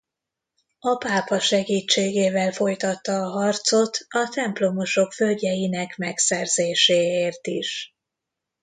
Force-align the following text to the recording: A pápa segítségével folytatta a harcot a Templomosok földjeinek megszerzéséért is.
A 0.79 0.95
pápa 0.97 1.39
segítségével 1.39 2.51
folytatta 2.51 3.13
a 3.21 3.29
harcot 3.29 3.97
a 4.07 4.29
Templomosok 4.33 5.11
földjeinek 5.11 5.97
megszerzéséért 5.97 7.47
is. 7.47 7.95